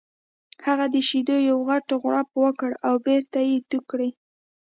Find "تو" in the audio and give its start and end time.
3.69-3.77